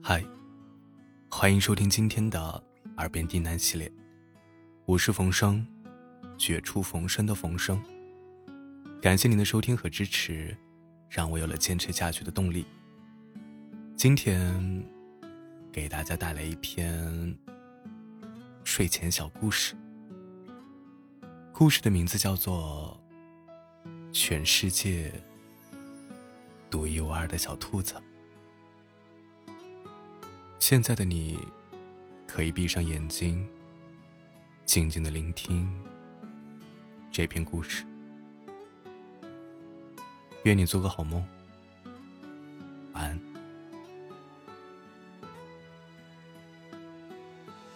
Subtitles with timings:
[0.00, 0.24] 嗨，
[1.28, 2.38] 欢迎收听今天的
[2.96, 3.90] 《耳边低喃》系列，
[4.86, 5.66] 我是冯生，
[6.38, 7.82] 绝处逢生的冯生。
[9.02, 10.56] 感谢您的收听和支持，
[11.10, 12.64] 让我有了坚持下去的动力。
[13.96, 14.84] 今天
[15.70, 17.36] 给大家带来一篇
[18.64, 19.74] 睡前小故事，
[21.52, 22.98] 故事的名字叫做
[24.12, 25.12] 《全世界
[26.70, 27.94] 独一无二的小兔子》。
[30.68, 31.38] 现在的你，
[32.26, 33.48] 可以闭上眼睛，
[34.66, 35.66] 静静的聆听
[37.10, 37.86] 这篇故事。
[40.42, 41.26] 愿你做个好梦，
[42.92, 43.18] 晚安。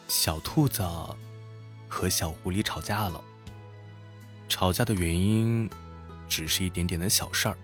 [0.07, 0.83] 小兔子
[1.89, 3.25] 和小狐狸吵架了，
[4.51, 5.67] 吵架的原因
[6.29, 7.57] 只是一点点的小事儿，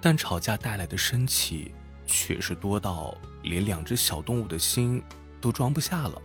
[0.00, 1.74] 但吵架带来的生气。
[2.06, 5.02] 却是多到连两只小动物的心
[5.40, 6.22] 都装不下了。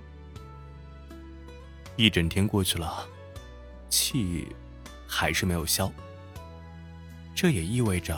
[1.97, 3.07] 一整天过去了，
[3.89, 4.47] 气
[5.07, 5.91] 还是没有消。
[7.35, 8.17] 这也意味着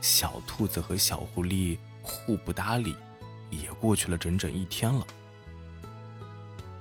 [0.00, 2.96] 小兔子和小狐狸互不搭理，
[3.50, 5.06] 也过去了整整一天了。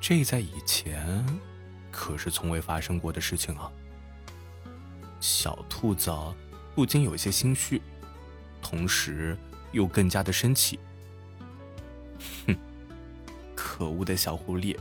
[0.02, 1.26] 这在以前
[1.92, 3.72] 可是从未发生过的事情啊！
[5.20, 6.12] 小兔子
[6.76, 7.82] 不禁有些心虚，
[8.62, 9.38] 同时。
[9.74, 10.80] 又更加的生气。
[12.48, 12.56] 哼，
[13.54, 14.78] 可恶的小狐狸，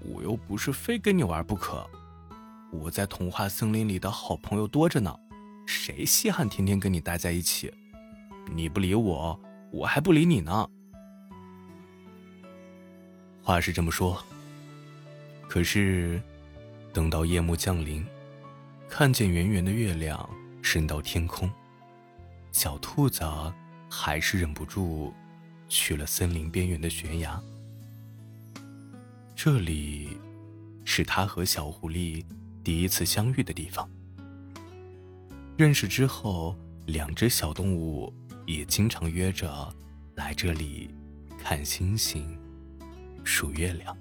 [0.00, 1.88] 我又不是非跟你玩不可。
[2.70, 5.18] 我在童话森林里的好朋友多着呢，
[5.64, 7.72] 谁稀罕天天跟你待在一起？
[8.52, 9.40] 你不理我，
[9.72, 10.68] 我还不理你呢。
[13.42, 14.22] 话是这么说，
[15.48, 16.20] 可是
[16.92, 18.04] 等到夜幕降临，
[18.88, 20.28] 看见圆圆的月亮
[20.60, 21.50] 升到天空，
[22.50, 23.22] 小兔子。
[23.88, 25.12] 还是忍不住
[25.68, 27.42] 去了森林边缘的悬崖。
[29.34, 30.16] 这里
[30.84, 32.24] 是他和小狐狸
[32.64, 33.88] 第一次相遇的地方。
[35.56, 38.12] 认识之后，两只小动物
[38.46, 39.74] 也经常约着
[40.14, 40.90] 来这里
[41.42, 42.38] 看星星、
[43.24, 43.96] 数月亮。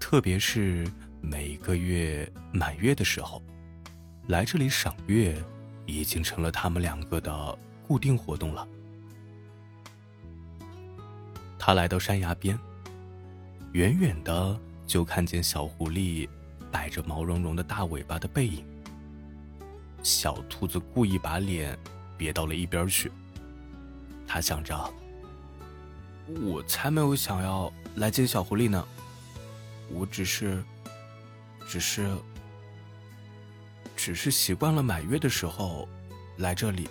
[0.00, 0.86] 特别是
[1.20, 3.42] 每个月满月的时候，
[4.28, 5.36] 来这里赏月
[5.86, 7.58] 已经成了他们两个的。
[7.86, 8.66] 固定活动了。
[11.58, 12.58] 他来到山崖边，
[13.72, 16.28] 远远的就看见小狐狸
[16.70, 18.64] 摆着毛茸茸的大尾巴的背影。
[20.02, 21.76] 小兔子故意把脸
[22.16, 23.10] 别到了一边去。
[24.26, 24.76] 他想着
[26.42, 28.86] ：“我才没有想要来接小狐狸呢，
[29.90, 30.62] 我只是，
[31.66, 32.08] 只是，
[33.96, 35.88] 只是习惯了满月的时候
[36.36, 36.88] 来这里。”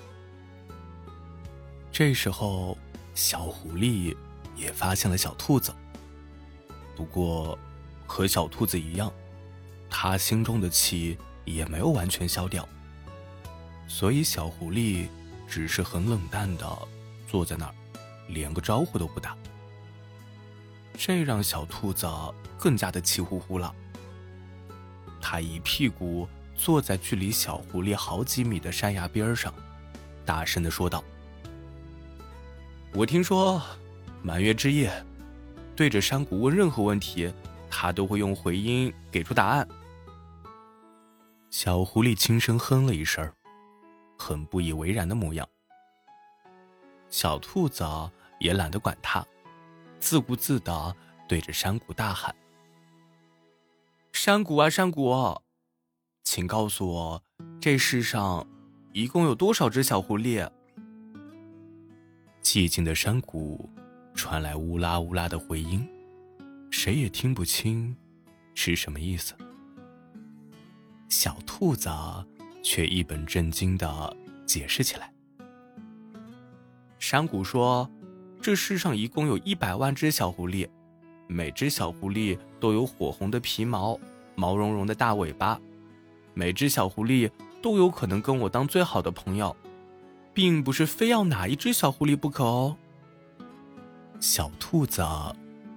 [1.97, 2.77] 这时候，
[3.13, 4.13] 小狐狸
[4.53, 5.73] 也发现了小兔子。
[6.93, 7.57] 不过，
[8.05, 9.09] 和小兔子一样，
[9.89, 12.67] 他心中的气也没有完全消掉。
[13.87, 15.07] 所以，小狐狸
[15.47, 16.67] 只是很冷淡的
[17.29, 17.73] 坐在那儿，
[18.27, 19.37] 连个招呼都不打。
[20.97, 22.05] 这让小兔子
[22.59, 23.73] 更加的气呼呼了。
[25.21, 26.27] 他一屁股
[26.57, 29.53] 坐在距离小狐狸好几米的山崖边上，
[30.25, 31.01] 大声的说道。
[32.97, 33.61] 我听说，
[34.23, 34.89] 满月之夜，
[35.75, 37.29] 对着山谷问任何问题，
[37.69, 39.67] 它都会用回音给出答案。
[41.49, 43.29] 小狐狸轻声哼了一声，
[44.17, 45.45] 很不以为然的模样。
[47.09, 47.83] 小兔子
[48.39, 49.25] 也懒得管它，
[49.99, 50.95] 自顾自的
[51.27, 52.33] 对着山谷大喊
[54.13, 55.37] ：“山谷啊山谷，
[56.23, 57.23] 请告诉我，
[57.59, 58.47] 这世上
[58.93, 60.49] 一共有多少只小狐狸？”
[62.45, 63.67] 寂静的山谷
[64.13, 65.83] 传来乌拉乌拉的回音，
[66.69, 67.97] 谁也听不清
[68.53, 69.33] 是什么意思。
[71.09, 71.89] 小兔子
[72.61, 75.11] 却一本正经的解释起来
[76.99, 77.89] ：“山谷说，
[78.39, 80.69] 这世上一共有一百万只小狐狸，
[81.25, 83.99] 每只小狐狸都有火红的皮毛、
[84.35, 85.59] 毛茸茸的大尾巴，
[86.35, 87.27] 每只小狐狸
[87.59, 89.53] 都有可能跟我当最好的朋友。”
[90.35, 92.75] 并不是非要哪一只小狐狸不可哦。
[94.19, 95.01] 小兔子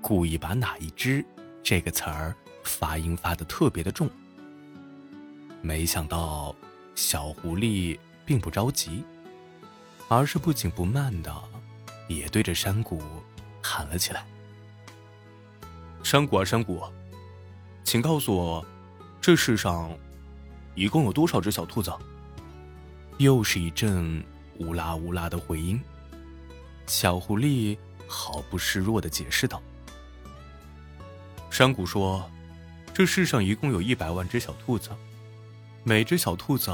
[0.03, 1.25] 故意把“哪一只”
[1.63, 2.35] 这个词儿
[2.65, 4.11] 发音发的特别的重，
[5.63, 6.53] 没想到
[6.97, 7.97] 小狐狸
[8.27, 9.05] 并不着急，
[10.09, 11.33] 而是不紧不慢的
[12.09, 13.01] 也对着山谷
[13.63, 14.27] 喊了起来
[16.03, 16.83] ：“山谷啊山谷，
[17.85, 18.67] 请告诉我，
[19.21, 19.97] 这世上
[20.75, 21.93] 一共有多少只小兔子？”
[23.19, 24.21] 又是一阵。
[24.59, 25.81] 乌拉乌拉的回音，
[26.87, 27.77] 小狐狸
[28.07, 29.63] 毫不示弱的解释道
[31.49, 32.29] ：“山谷说，
[32.93, 34.91] 这世上一共有一百万只小兔子，
[35.85, 36.73] 每只小兔子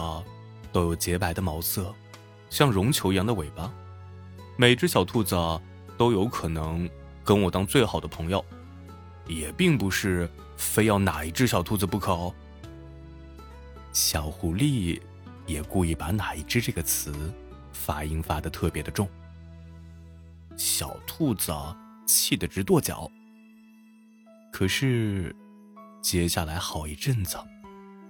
[0.73, 1.95] 都有洁白的毛色，
[2.49, 3.71] 像绒球一样的尾巴，
[4.57, 5.37] 每只小兔子
[5.99, 6.89] 都有可能
[7.23, 8.43] 跟我当最好的朋友，
[9.27, 12.35] 也并不是非要哪一只小兔子不可哦。”
[13.93, 14.99] 小狐狸
[15.47, 17.13] 也故意把“哪一只”这个词
[17.75, 19.07] 发音发的特别的重。
[20.57, 21.53] 小兔子
[22.07, 23.11] 气得直跺脚。
[24.53, 25.35] 可是，
[26.01, 27.37] 接下来好一阵子，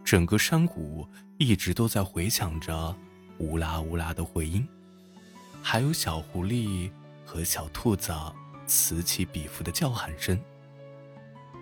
[0.05, 1.09] 整个山谷
[1.39, 2.95] 一直都在回响着
[3.41, 4.69] “乌拉乌拉”的回音，
[5.63, 6.91] 还有小狐狸
[7.25, 8.13] 和小兔子
[8.67, 10.39] 此起彼伏的叫喊声。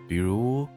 [0.08, 0.68] 比如：“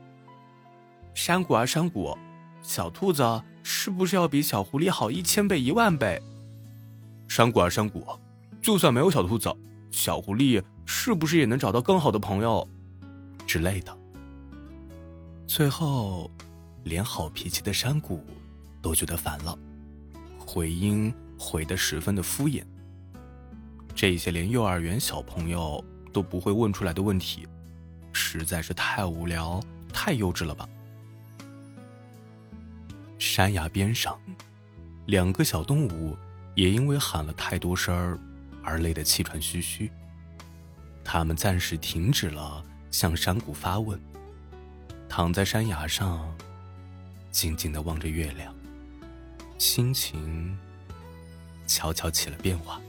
[1.16, 2.16] 山谷啊山谷，
[2.62, 6.22] 小兔子是不是要比小狐狸好一千倍一万倍
[7.28, 8.06] ？”“山谷啊山谷，
[8.62, 9.54] 就算没有小兔子。”
[9.92, 12.68] 小狐狸是不是也能找到更好的朋友，
[13.48, 13.98] 之类的？
[15.48, 16.30] 最后，
[16.84, 18.22] 连好脾气的山谷
[18.82, 19.58] 都觉得烦了，
[20.38, 22.62] 回音回得十分的敷衍。
[23.96, 25.82] 这些连幼儿园小朋友
[26.12, 27.48] 都不会问出来的问题，
[28.12, 29.62] 实在是太无聊、
[29.94, 30.68] 太幼稚了吧？
[33.18, 34.20] 山崖边上，
[35.06, 36.18] 两个小动物
[36.56, 38.18] 也因为喊了太多声儿。
[38.68, 39.92] 而累得气喘吁吁。
[41.04, 44.02] 他们暂时停止了向山谷发问，
[45.08, 46.36] 躺在山崖上，
[47.30, 48.52] 静静的望着月亮，
[49.60, 50.58] 心情
[51.68, 52.82] 悄悄起了变化。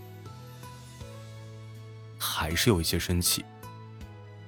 [2.19, 3.45] 还是有一些生气，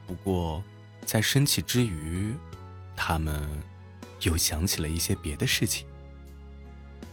[0.07, 0.65] 不过
[1.05, 2.33] 在生气之余，
[2.97, 3.47] 他们
[4.23, 5.87] 又想起了一些别的事情，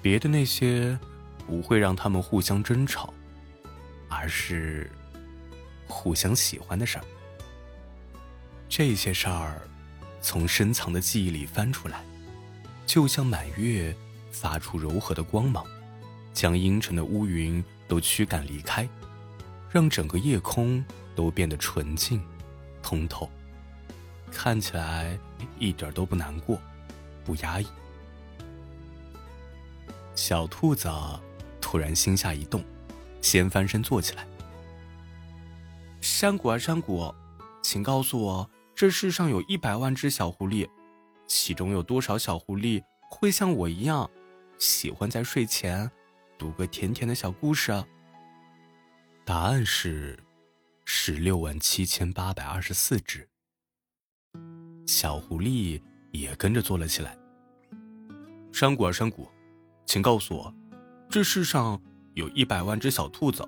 [0.02, 0.98] 别的那些
[1.48, 3.14] 不会让他们互相争吵。
[4.08, 4.90] 而是
[5.88, 7.06] 互相喜欢的事儿。
[8.70, 9.62] 这些事儿
[10.22, 12.04] 从深藏的记忆里翻出来，
[12.86, 13.94] 就像满月
[14.32, 15.66] 发出柔和的光芒，
[16.34, 18.88] 将阴沉的乌云都驱赶离开，
[19.70, 20.84] 让整个夜空
[21.16, 22.24] 都变得纯净、
[22.82, 23.30] 通透，
[24.32, 25.18] 看起来
[25.60, 26.62] 一点都不难过、
[27.26, 27.68] 不压抑。
[30.16, 30.88] 小兔子
[31.66, 32.64] 突然心下一动。
[33.22, 34.28] 先翻身坐起来。
[36.00, 37.12] 山谷啊山谷，
[37.64, 40.70] 请告诉我，这世上有一百万只小狐狸，
[41.26, 44.08] 其中有多少小狐狸会像我一样，
[44.60, 45.90] 喜欢在睡前
[46.38, 47.84] 读个甜甜的小故事啊？
[49.26, 50.20] 答案是
[50.86, 53.28] 十六万七千八百二十四只。
[54.86, 55.82] 小狐狸
[56.12, 57.18] 也跟着坐了起来。
[58.54, 59.28] 山谷啊山谷，
[59.88, 60.54] 请告诉我，
[61.10, 61.82] 这世上。
[62.16, 63.46] 有一百万只小兔子，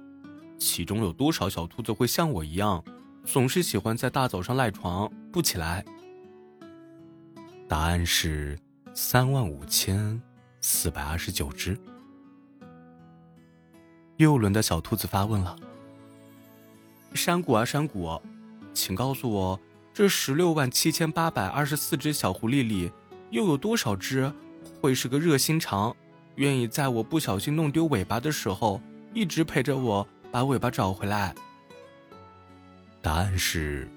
[0.58, 2.84] 其中有多少小兔子会像我一样，
[3.24, 5.86] 总是喜欢在大早上赖床不起来？
[7.66, 8.60] 答案是
[8.94, 10.22] 三万五千
[10.60, 11.80] 四百二十九只。
[14.18, 15.56] 又轮到小兔子发问了
[17.16, 18.22] ：“山谷啊山谷，
[18.74, 19.58] 请告诉我，
[19.94, 22.92] 这十六万七千八百二十四只小狐狸里，
[23.30, 24.30] 又有多少只
[24.82, 25.96] 会是个热心肠？”
[26.38, 28.80] 愿意在我不小心弄丢尾巴的时候，
[29.12, 31.34] 一直陪着我把尾巴找回来。
[33.02, 33.90] 答案是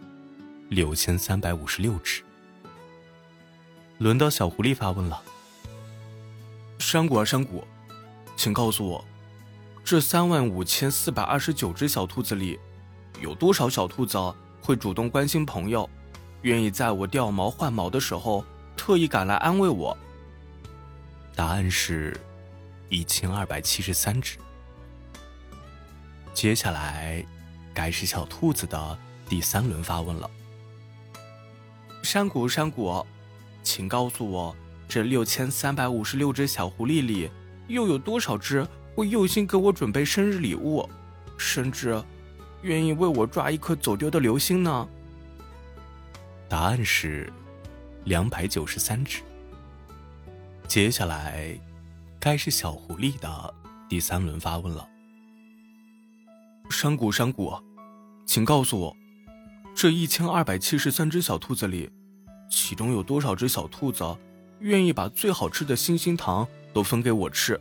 [0.71, 2.23] 六千三百五十六只。
[3.99, 5.23] 轮到小狐狸发问了
[6.81, 7.63] ：“山谷啊山谷，
[8.37, 9.05] 请告诉我，
[9.85, 12.59] 这三万五千四百二十九只小兔子里，
[13.21, 14.19] 有多少小兔子
[14.63, 15.89] 会主动关心朋友，
[16.41, 18.43] 愿意在我掉毛换毛的时候
[18.75, 19.95] 特意赶来安慰我？”
[21.37, 22.19] 答案是。
[22.91, 24.37] 一千二百七十三只。
[26.35, 27.25] 接下来，
[27.73, 30.31] 该是小兔子的第三轮发问了。
[32.03, 33.07] 山谷山谷，
[33.63, 34.55] 请告诉我，
[34.89, 37.31] 这六千三百五十六只小狐狸里，
[37.69, 38.67] 又有多少只
[38.97, 40.89] 会用心给我准备生日礼物，
[41.39, 42.03] 甚至
[42.63, 44.89] 愿意为我抓一颗走丢的流星呢？
[46.49, 47.33] 答案是
[48.05, 49.21] 两百九十三只。
[50.67, 51.57] 接下来。
[52.21, 53.55] 该是小狐狸的
[53.89, 54.87] 第三轮发问了。
[56.69, 57.59] 山谷山谷，
[58.27, 58.97] 请告诉我，
[59.75, 61.91] 这一千二百七十三只小兔子里，
[62.51, 64.05] 其中有多少只小兔子
[64.59, 67.59] 愿意把最好吃的星星糖都分给我吃？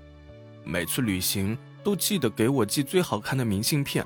[0.66, 4.06] 每次旅行都记得给我寄最好看的明信片，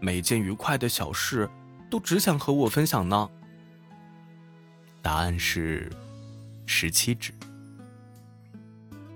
[0.00, 1.48] 每件愉快的小事
[1.90, 3.30] 都只想和我分享呢？
[5.00, 5.90] 答案是
[6.66, 7.32] 十七只。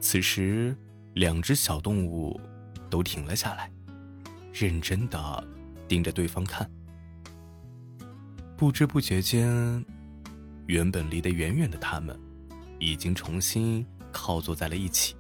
[0.09, 0.73] 此时，
[1.15, 2.41] 两只小动物
[2.89, 3.69] 都停了下来，
[4.53, 5.45] 认真的
[5.89, 6.71] 盯着对方看。
[8.57, 9.85] 不知不觉间，
[10.67, 12.17] 原本离得远远的他们，
[12.79, 15.17] 已经重新靠坐在了一起。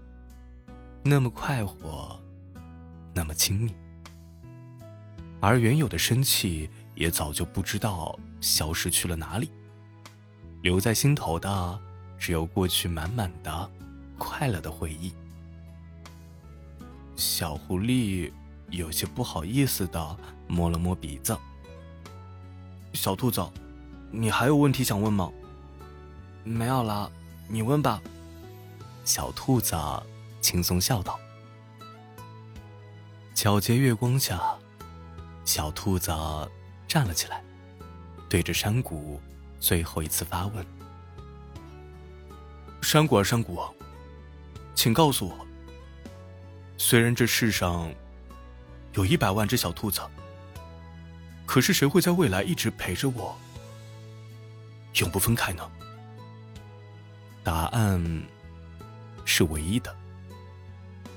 [1.02, 2.16] 那么快活，
[3.12, 3.74] 那么亲密，
[5.40, 9.50] 而原有的生气也早就不知道消失去了哪里。
[10.62, 11.80] 留在心头的，
[12.16, 13.70] 只有过去满满的
[14.18, 15.12] 快乐的回忆。
[17.16, 18.30] 小狐狸
[18.70, 21.36] 有些不好意思的摸了摸鼻子。
[22.92, 23.44] 小兔子，
[24.10, 25.30] 你还有问题想问吗？
[26.44, 27.10] 没有了，
[27.48, 28.00] 你问吧。
[29.04, 29.76] 小兔子
[30.40, 31.18] 轻松笑道。
[33.34, 34.40] 皎洁月光下，
[35.44, 36.10] 小兔子
[36.88, 37.44] 站了起来，
[38.28, 39.20] 对着山谷
[39.60, 40.66] 最后一次发问
[42.80, 43.60] ：“山谷啊，山谷，
[44.76, 45.46] 请告诉我，
[46.78, 47.92] 虽然这世上
[48.92, 50.00] 有一百万只小兔子。”
[51.46, 53.38] 可是谁会在未来一直陪着我，
[54.94, 55.70] 永不分开呢？
[57.44, 58.26] 答案
[59.24, 59.94] 是唯一的，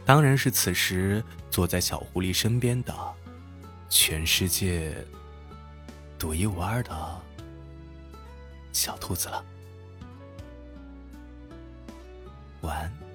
[0.05, 2.93] 当然是此时坐在小狐狸身边的，
[3.89, 4.95] 全世界
[6.19, 7.21] 独一无二的
[8.71, 9.43] 小兔子了。
[12.61, 13.08] 晚安。